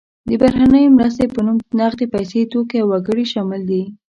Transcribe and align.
د 0.29 0.31
بهرنۍ 0.41 0.85
مرستې 0.97 1.25
په 1.33 1.39
نوم 1.45 1.57
نغدې 1.79 2.05
پیسې، 2.13 2.41
توکي 2.51 2.77
او 2.81 2.87
وګړي 2.91 3.25
شامل 3.33 3.61
دي. 3.69 3.83